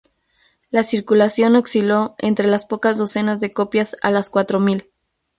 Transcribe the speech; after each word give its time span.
La 0.71 0.83
circulación 0.83 1.55
osciló 1.55 2.15
ente 2.17 2.41
las 2.47 2.65
pocas 2.65 2.97
docenas 2.97 3.39
de 3.39 3.53
copias 3.53 3.95
a 4.01 4.09
las 4.09 4.31
cuatro 4.31 4.59
mil. 4.59 4.89